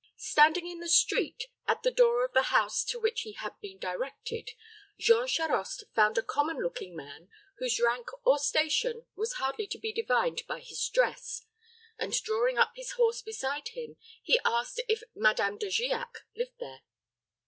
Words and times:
Standing 0.17 0.67
in 0.67 0.79
the 0.79 0.89
street, 0.89 1.43
at 1.67 1.83
the 1.83 1.91
door 1.91 2.25
of 2.25 2.33
the 2.33 2.41
house 2.49 2.83
to 2.85 2.99
which 2.99 3.21
he 3.21 3.33
had 3.33 3.53
been 3.61 3.77
directed, 3.77 4.49
Jean 4.97 5.27
Charost 5.27 5.83
found 5.93 6.17
a 6.17 6.23
common 6.23 6.57
looking 6.59 6.95
man, 6.95 7.29
whose 7.59 7.79
rank 7.79 8.07
or 8.25 8.39
station 8.39 9.05
was 9.15 9.33
hardly 9.33 9.67
to 9.67 9.77
be 9.77 9.93
divined 9.93 10.41
by 10.47 10.59
his 10.59 10.89
dress; 10.89 11.45
and 11.99 12.19
drawing 12.23 12.57
up 12.57 12.71
his 12.75 12.93
horse 12.93 13.21
beside 13.21 13.67
him, 13.75 13.95
he 14.23 14.39
asked 14.43 14.81
if 14.89 15.03
Madame 15.13 15.59
De 15.59 15.67
Giac 15.69 16.25
lived 16.35 16.57
there. 16.59 16.81